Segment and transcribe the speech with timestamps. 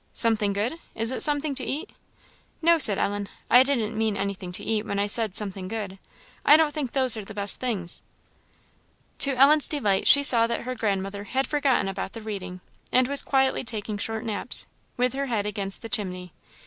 [0.15, 0.79] "Something good?
[0.95, 1.91] is it something to eat?"
[2.59, 5.99] "No," said Ellen "I didn't mean anything to eat when I said something good;
[6.43, 8.01] I don't think those are the best things."
[9.19, 12.61] To Ellen's delight, she saw that her grandmother had forgotten about the reading,
[12.91, 14.65] and was quietly taking short naps,
[14.97, 16.33] with her head against the chimney.